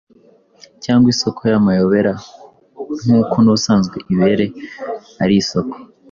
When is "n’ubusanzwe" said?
3.41-3.97